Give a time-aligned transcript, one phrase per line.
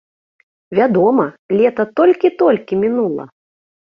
[0.77, 1.25] Вядома,
[1.59, 3.23] лета толькі-толькі мінула!